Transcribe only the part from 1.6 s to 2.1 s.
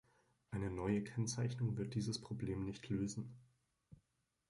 wird